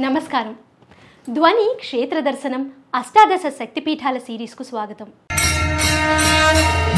[0.00, 0.56] నమస్కారం.
[1.30, 5.06] ధ్వని క్షేత్ర దర్శనం అష్టాదశ శక్తిపీఠాల సిరీస్కు స్వాగతం.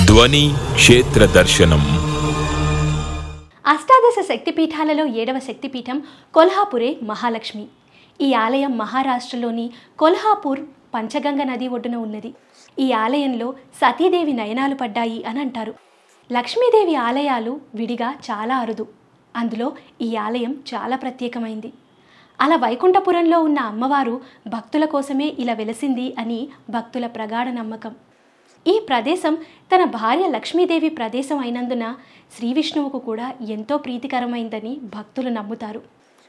[0.06, 1.80] ధ్వని క్షేత్ర దర్శనం.
[3.66, 6.02] అష్టాదశ శక్తిపీఠాలలో ఏడవ శక్తిపీఠం
[6.34, 7.66] కొల్హాపురే మహాలక్ష్మి.
[8.20, 10.60] ఈ ఆలయం మహారాష్ట్రలోని కొల్హాపూర్
[10.94, 12.34] పంచగంగ నది ఒడ్డున ఉన్నది.
[12.78, 15.74] ఈ ఆలయంలో సతీదేవి నయనాలు పడ్డాయి అని అంటారు.
[16.32, 18.88] లక్ష్మీదేవి ఆలయాలు విడిగా చాలా అరుదు.
[19.36, 21.72] అందులో ఈ ఆలయం చాలా ప్రత్యేకమైంది.
[22.42, 27.92] అలా వైకుంఠపురంలో ఉన్న అమ్మవారు భక్తుల కోసమే ఇలా వెలసింది అని భక్తుల ప్రగాఢ నమ్మకం.
[28.66, 29.34] ఈ ప్రదేశం
[29.72, 31.84] తన భార్య లక్ష్మీదేవి ప్రదేశం అయినందున
[32.36, 35.82] శ్రీ విష్ణువుకు కూడా ఎంతో ప్రీతికరమైందని భక్తులు నమ్ముతారు.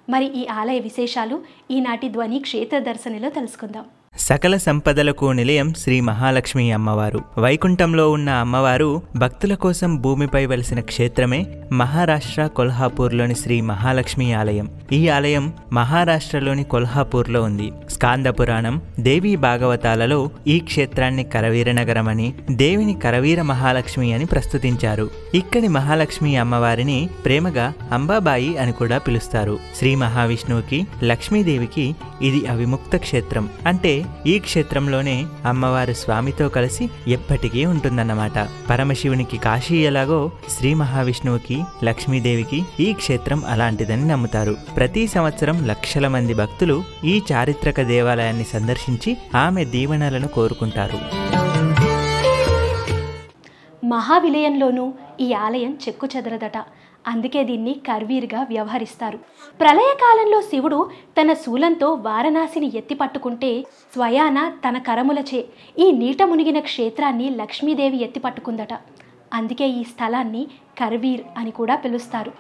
[0.09, 3.85] మరి ఈ ఆలయ విశేషాలు ఈనాటి ధ్వని క్షేత్ర దర్శనలో తెలుసుకుందాం.
[4.17, 7.21] సకల సంపదలకు నిలయం శ్రీ మహాలక్ష్మి అమ్మవారు.
[7.38, 14.70] వైకుంఠంలో ఉన్న అమ్మవారు భక్తుల కోసం భూమిపై వెలిసిన క్షేత్రమే మహారాష్ట్ర కొల్హాపూర్లోని శ్రీ మహాలక్ష్మి ఆలయం.
[14.91, 17.71] ఈ ఆలయం మహారాష్ట్రలోని కొల్హాపూర్లో ఉంది.
[17.90, 25.10] స్కాంద పురాణం దేవీ భాగవతాలలో ఈ క్షేత్రాన్ని కరవీర నగరమని దేవిని కరవీర మహాలక్ష్మి అని ప్రస్తుతించారు.
[25.35, 29.60] ఇక్కడి మహాలక్ష్మి అమ్మవారిని ప్రేమగా అంబాబాయి అని కూడా పిలుస్తారు.
[29.79, 33.49] శ్రీ మహావిష్ణువుకి లక్ష్మీదేవికి ఇది అవిముక్త క్షేత్రం.
[33.68, 38.49] అంటే ఈ క్షేత్రంలోనే అమ్మవారు స్వామితో కలిసి ఎప్పటికీ ఉంటుందన్నమాట.
[38.70, 44.55] పరమశివునికి కాశీ ఎలాగో శ్రీ మహావిష్ణువుకి లక్ష్మీదేవికి ఈ క్షేత్రం అలాంటిదని నమ్ముతారు.
[44.76, 50.99] ప్రతి సంవత్సరం లక్షల మంది భక్తులు ఈ చారిత్రక దేవాలయాన్ని సందర్శించి ఆమె దీవెనలను కోరుకుంటారు.
[53.85, 56.57] మహావిలయంలోనూ ఈ ఆలయం చెక్కు చెదరదట.
[57.07, 59.18] అందుకే దీన్ని కర్వీర్గా వ్యవహరిస్తారు.
[59.59, 60.90] ప్రళయకాలంలో శివుడు
[61.21, 63.62] తన శూలంతో వారణాసిని ఎత్తి పట్టుకుంటే
[63.93, 65.45] స్వయాన తన కరములచే
[65.79, 68.73] ఈ నీట మునిగిన క్షేత్రాన్ని లక్ష్మీదేవి ఎత్తి పట్టుకుందట.
[69.34, 70.47] అందుకే ఈ స్థలాన్ని
[70.79, 72.31] కర్వీర్ అని కూడా పిలుస్తారు.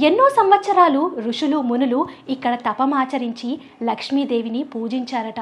[0.00, 5.40] ఎన్నో సంవత్సరాలు ఋషులు మునులు ఇక్కడ తపమాచరించి లక్ష్మీదేవిని పూజించారట.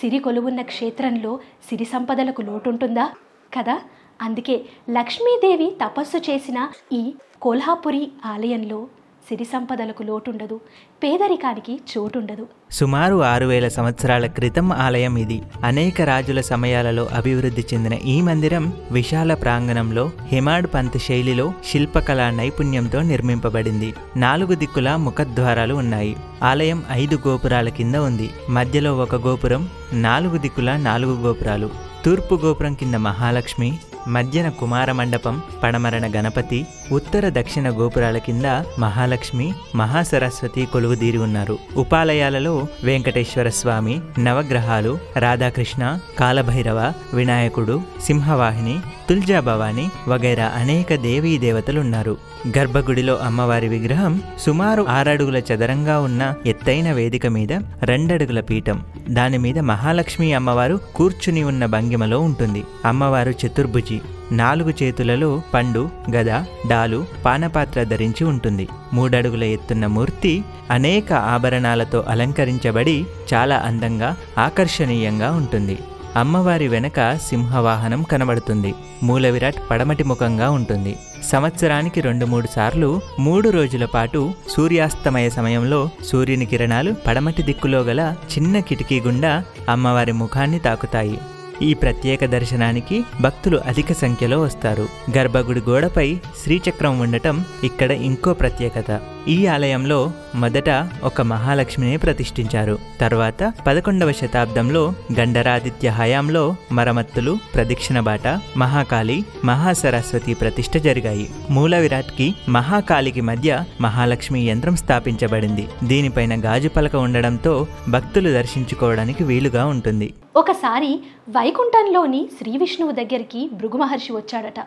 [0.00, 1.38] సిరి కొలువున్న క్షేత్రంలో
[1.70, 3.10] సిరి సంపదలకు లోటుంటుందా?
[3.58, 3.80] కదా?
[4.22, 8.86] అందుకే లక్ష్మీదేవి తపస్సు చేసిన ఈ కోల్హాపురి ఆలయంలో
[9.28, 10.60] సిరి సంపదలకు లోటుండదు
[11.02, 12.46] పేదరికానికి చోటుండదు.
[12.70, 15.42] సుమారు ఆరు వేల సంవత్సరాల క్రితం ఆలయం ఇది.
[15.64, 23.94] అనేక రాజుల సమయాలలో అభివృద్ధి చెందిన ఈ మందిరం విశాల ప్రాంగణంలో హిమాడ్ పంత్ శైలిలో శిల్పకళా నైపుణ్యంతో నిర్మింపబడింది.
[24.16, 26.16] నాలుగు దిక్కుల ముఖద్వారాలు ఉన్నాయి.
[26.42, 28.30] ఆలయం ఐదు గోపురాల కింద ఉంది.
[28.50, 31.70] మధ్యలో ఒక గోపురం నాలుగు దిక్కుల నాలుగు గోపురాలు.
[32.04, 38.44] తూర్పు గోపురం కింద మహాలక్ష్మి మధ్యన కుమార మండపం పడమరణ గణపతి ఉత్తర దక్షిణ గోపురాల కింద
[38.78, 41.58] మహాలక్ష్మి మహాసరస్వతి కొలువుదీరి ఉన్నారు.
[41.76, 52.16] ఉపాలయాలలో వెంకటేశ్వర స్వామి నవగ్రహాలు రాధాకృష్ణ కాలభైరవ వినాయకుడు సింహవాహిని తుల్జాభవాని వగైరా అనేక దేవీ దేవతలున్నారు.
[52.58, 57.52] గర్భగుడిలో అమ్మవారి విగ్రహం సుమారు ఆరడుగుల చదరంగా ఉన్న ఎత్తైన వేదిక మీద
[57.82, 58.82] రెండడుగుల పీఠం.
[59.10, 62.64] దాని మీద మహాలక్ష్మి అమ్మవారు కూర్చుని ఉన్న భంగిమలో ఉంటుంది.
[62.84, 64.00] అమ్మవారు చతుర్భుజి.
[64.32, 66.30] నాలుగు చేతులలో పండు గద
[66.68, 68.68] డాలు పానపాత్ర ధరించి ఉంటుంది.
[68.92, 75.78] మూడడుగుల ఎత్తున్న మూర్తి అనేక ఆభరణాలతో అలంకరించబడి చాలా అందంగా ఆకర్షణీయంగా ఉంటుంది.
[76.16, 78.74] అమ్మవారి వెనక సింహవాహనం కనబడుతుంది.
[79.02, 80.96] మూల విరాట్ పడమటి ముఖంగా ఉంటుంది.
[81.24, 88.60] సంవత్సరానికి రెండు మూడు సార్లు మూడు రోజుల పాటు సూర్యాస్తమయ సమయంలో సూర్యుని కిరణాలు పడమటి దిక్కులో గల చిన్న
[88.60, 91.18] కిటికీ గుండా అమ్మవారి ముఖాన్ని తాకుతాయి.
[91.62, 94.88] ఈ ప్రత్యేక దర్శనానికి భక్తులు అధిక సంఖ్యలో వస్తారు.
[95.18, 99.00] గర్భగుడి గోడపై శ్రీచక్రం ఉండటం ఇక్కడ ఇంకో ప్రత్యేకత.
[99.28, 102.78] ఈ ఆలయంలో మొదట ఒక మహాలక్ష్మిని ప్రతిష్ఠించారు.
[103.00, 111.30] తర్వాత పదకొండవ శతాబ్దంలో గండరాదిత్య హయాంలో మరమత్తులు ప్రదక్షిణ బాట మహాకాళి మహాసరస్వతి ప్రతిష్ఠ జరిగాయి.
[111.50, 115.68] మూల విరాట్కి మహాకాళికి మధ్య మహాలక్ష్మి యంత్రం స్థాపించబడింది.
[115.84, 120.14] దీనిపైన గాజు పలక ఉండడంతో భక్తులు దర్శించుకోవడానికి వీలుగా ఉంటుంది.
[120.36, 120.88] ఒకసారి
[121.28, 124.60] వైకుంఠంలోని శ్రీ విష్ణువు దగ్గరికి భృగు మహర్షి వచ్చాడట.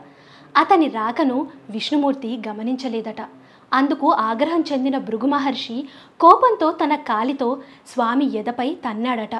[0.57, 3.22] అతని రాకను విష్ణుమూర్తి గమనించలేదట.
[3.74, 5.78] అందుకు ఆగ్రహం చెందిన భృగు మహర్షి
[6.19, 7.50] కోపంతో తన కాలితో
[7.88, 9.35] స్వామి ఎదపై తన్నాడట.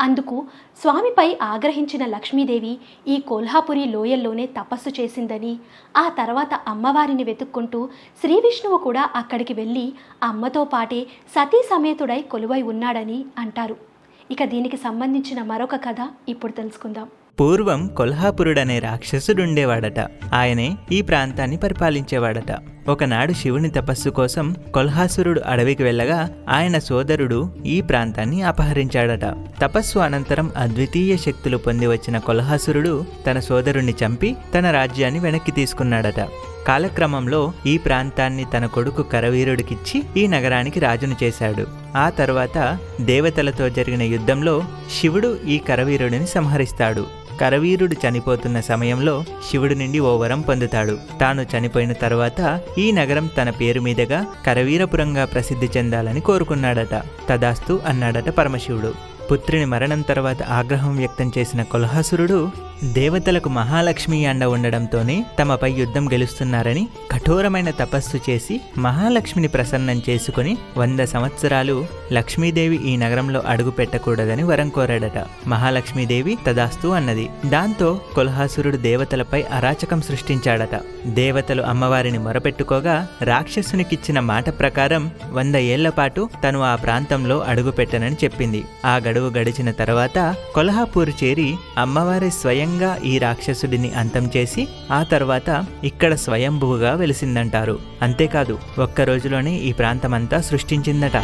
[0.00, 0.44] అందుకు
[0.80, 5.52] స్వామిపై ఆగ్రహించిన లక్ష్మీదేవి ఈ కోల్హాపురి లోయల్లోనే తపస్సు చేసిందని
[5.96, 7.88] ఆ తర్వాత అమ్మవారిని వెతుక్కుంటూ
[8.20, 9.92] శ్రీ విష్ణువు కూడా అక్కడికి వెళ్ళి
[10.22, 11.02] అమ్మతో పాటే
[11.34, 13.95] సతీ సమేతుడై కొలువై ఉన్నాడని అంటారు.
[14.30, 15.96] ఇక దీనికి సంబంధించిన మరొక కథ
[16.28, 17.08] ఇప్పుడు తెలుసుకుందాం.
[17.40, 20.00] పూర్వం కొల్హాపురుడనే రాక్షసుడుండేవాడట.
[20.34, 22.75] ఆయనే ఈ ప్రాంతాన్ని పరిపాలించేవాడట.
[22.88, 29.24] ఒకనాడు శివుని తపస్సు కోసం కొల్హాసురుడు అడవికి వెళ్ళగా ఆయన సోదరుడు ఈ ప్రాంతాన్ని అపహరించాడట.
[29.60, 36.20] తపస్సు అనంతరం అద్వితీయ శక్తులు పొంది వచ్చిన కొల్హాసురుడు తన సోదరుణ్ణి చంపి తన రాజ్యాన్ని వెనక్కి తీసుకున్నాడట.
[36.68, 41.66] కాలక్రమంలో ఈ ప్రాంతాన్ని తన కొడుకు కరవీరుడికిచ్చి ఈ నగరానికి రాజును చేశాడు.
[41.96, 44.64] ఆ తర్వాత దేవతలతో జరిగిన యుద్ధంలో
[45.00, 47.25] శివుడు ఈ కరవీరుడిని సంహరిస్తాడు.
[47.40, 50.98] కరవీరుడు చనిపోతున్న సమయంలో శివుడి నుండి ఓ వరం పొందుతాడు.
[51.20, 57.02] తాను చనిపోయిన తర్వాత ఈ నగరం తన పేరు మీదుగా కరవీరపురంగా ప్రసిద్ధి చెందాలని కోరుకున్నాడట.
[57.28, 59.16] తదాస్తు అన్నాడట పరమశివుడు.
[59.32, 62.50] పుత్రుని మరణం తర్వాత ఆగ్రహం వ్యక్తం చేసిన కొల్హాసురుడు
[62.84, 71.86] దేవతలకు మహాలక్ష్మి అండ ఉండడంతోనే తమపై యుద్ధం గెలుస్తున్నారని కఠోరమైన తపస్సు చేసి మహాలక్ష్మిని ప్రసన్నం చేసుకుని వంద సంవత్సరాలు
[72.12, 75.26] లక్ష్మీదేవి ఈ నగరంలో అడుగు పెట్టకూడదని వరం కోరాడట.
[75.46, 77.30] మహాలక్ష్మీదేవి తదాస్తు అన్నది.
[77.46, 80.80] దాంతో కొల్హాసురుడు దేవతలపై అరాచకం సృష్టించాడట.
[81.06, 88.64] దేవతలు అమ్మవారిని మొరపెట్టుకోగా రాక్షసునికిచ్చిన మాట ప్రకారం వంద ఏళ్ళ పాటు తను ఆ ప్రాంతంలో అడుగు పెట్టనని చెప్పింది.
[88.84, 94.62] ఆ గడువు గడిచిన తర్వాత కొల్హాపూర్ చేరి అమ్మవారి స్వయం స్వయంగా ఈ రాక్షసుడిని అంతం చేసి
[94.96, 95.48] ఆ తర్వాత
[95.88, 97.74] ఇక్కడ స్వయంభువుగా వెలిసిందంటారు.
[98.06, 98.54] అంతేకాదు
[98.84, 101.16] ఒక్క రోజులోనే ఈ ప్రాంతమంతా సృష్టించిందట.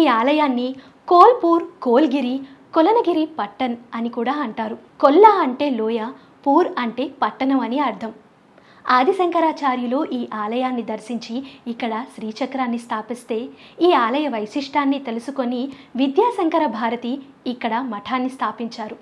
[0.00, 0.66] ఈ ఆలయాన్ని
[1.12, 2.34] కోల్పూర్ కోల్గిరి
[2.76, 4.78] కొలనగిరి పట్టణ్ అని కూడా అంటారు.
[5.04, 6.00] కొల్ల అంటే లోయ
[6.46, 8.14] పూర్ అంటే పట్టణం అని అర్థం.
[8.96, 11.36] ఆదిశంకరాచార్యులు ఈ ఆలయాన్ని దర్శించి
[11.74, 13.38] ఇక్కడ శ్రీచక్రాన్ని స్థాపిస్తే
[13.88, 15.62] ఈ ఆలయ వైశిష్టాన్ని తెలుసుకొని
[16.02, 17.14] విద్యాశంకర భారతి
[17.54, 18.98] ఇక్కడ మఠాన్ని స్థాపించారు.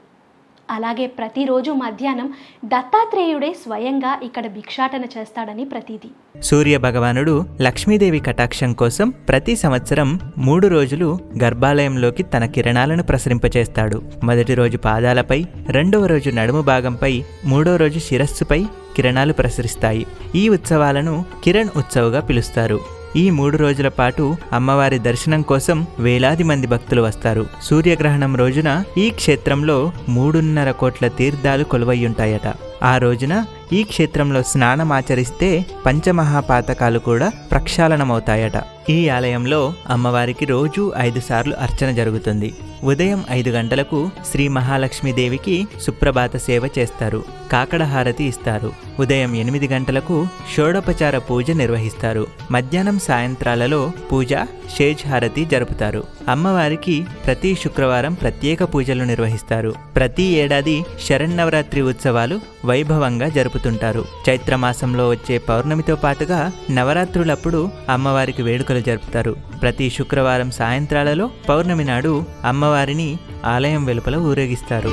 [0.71, 2.35] అలాగే ప్రతిరోజు మధ్యాహ్నం
[2.65, 11.19] దత్తాత్రేయుడే స్వయంగా ఇక్కడ భిక్షాటన చేస్తాడని ప్రతీది సూర్య భగవానుడు లక్ష్మీదేవి కటాక్షం కోసం ప్రతి సంవత్సరం మూడు రోజులు
[11.43, 14.03] గర్భాలయంలోకి తన కిరణాలను ప్రసరింపచేస్తాడు.
[14.25, 18.65] మొదటి రోజు పాదాలపై రెండవ రోజు నడుము భాగంపై మూడో రోజు శిరస్సుపై
[18.97, 20.07] కిరణాలు ప్రసరిస్తాయి.
[20.35, 22.98] ఈ ఉత్సవాలను కిరణ్ ఉత్సవ్గా పిలుస్తారు.
[23.17, 27.47] ఈ మూడు రోజుల పాటు అమ్మవారి దర్శనం కోసం వేలాది మంది భక్తులు వస్తారు.
[27.63, 32.53] సూర్యగ్రహణం రోజున ఈ క్షేత్రంలో మూడున్నర కోట్ల తీర్థాలు కొలువయ్యుంటాయట.
[32.83, 38.53] ఆ రోజున ఈ క్షేత్రంలో స్నానం ఆచరిస్తే పంచమహాపాతకాలు కూడా ప్రక్షాళనమవుతాయట.
[38.91, 42.55] ఈ ఆలయంలో అమ్మవారికి రోజు ఐదు సార్లు అర్చన జరుగుతుంది.
[42.85, 47.25] ఉదయం ఐదు గంటలకు శ్రీ మహాలక్ష్మీదేవికి సుప్రభాత సేవ చేస్తారు.
[47.53, 48.73] కాకడ హారతి ఇస్తారు.
[49.01, 52.27] ఉదయం ఎనిమిది గంటలకు షోడోపచార పూజ నిర్వహిస్తారు.
[52.51, 54.35] మధ్యాహ్నం సాయంత్రాలలో పూజ
[54.79, 56.05] షేజ్ హారతి జరుపుతారు.
[56.29, 59.75] అమ్మవారికి ప్రతి శుక్రవారం ప్రత్యేక పూజలు నిర్వహిస్తారు.
[59.97, 64.05] ప్రతి ఏడాది శరన్నవరాత్రి ఉత్సవాలు వైభవంగా జరుపుతుంటారు.
[64.29, 69.37] చైత్రమాసంలో వచ్చే పౌర్ణమితో పాటుగా నవరాత్రులప్పుడు అమ్మవారికి వేడుకలు జరుపుతారు.
[69.63, 72.25] ప్రతి శుక్రవారం సాయంత్రాలలో పౌర్ణమి నాడు
[72.69, 73.11] అమ్మవారిని
[73.45, 74.91] ఆలయం వెలుపల ఊరేగిస్తారు.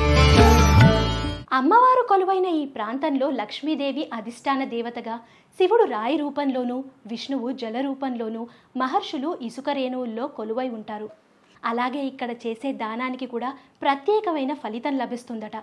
[1.52, 5.16] అమ్మవారు కొలువైన ఈ ప్రాంతంలో లక్ష్మీదేవి అధిష్టాన దేవతగా
[5.58, 6.76] శివుడు రాయి రూపంలోనూ
[7.06, 8.42] విష్ణువు జల రూపంలోనూ
[8.76, 11.08] మహర్షులు ఇసుక రేణువుల్లో కొలువై ఉంటారు.
[11.64, 13.50] అలాగే ఇక్కడ చేసే దానానికి కూడా
[13.82, 15.56] ప్రత్యేకమైన ఫలితం లభిస్తుందట.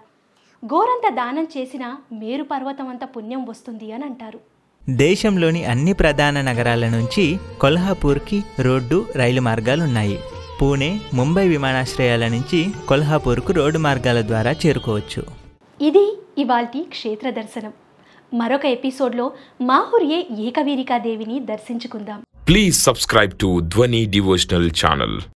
[0.64, 1.90] గోరంత దానం చేసినా
[2.22, 4.42] మేరు పర్వతం అంత పుణ్యం వస్తుంది అని అంటారు.
[4.90, 7.26] దేశంలోని అన్ని ప్రధాన నగరాల నుంచి
[7.62, 10.18] కొల్హాపూర్కి రోడ్డు రైలు మార్గాలున్నాయి.
[10.64, 15.22] పూణే ముంబై విమానాశ్రయాల నుంచి కొల్హాపూర్కు రోడ్డు మార్గాల ద్వారా చేరుకోవచ్చు.
[15.82, 16.04] ఇది
[16.38, 17.74] ఇవాల్టి క్షేత్ర దర్శనం.
[18.34, 19.32] మరొక ఎపిసోడ్లో
[19.62, 22.24] మాహుర్యే ఏకవీరికా దేవిని దర్శించుకుందాం.
[22.50, 25.33] Please subscribe to Dhwani Devotional channel.